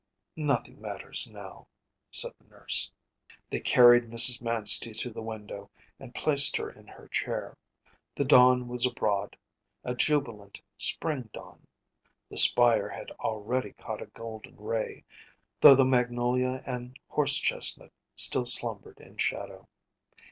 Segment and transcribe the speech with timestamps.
[0.35, 1.65] ‚ÄĚ “Nothing matters now,‚ÄĚ
[2.09, 2.91] said the nurse.
[3.51, 4.41] They carried Mrs.
[4.41, 7.55] Manstey to the window and placed her in her chair.
[8.15, 9.37] The dawn was abroad,
[9.83, 11.67] a jubilant spring dawn;
[12.31, 15.03] the spire had already caught a golden ray,
[15.59, 19.67] though the magnolia and horse chestnut still slumbered in shadow.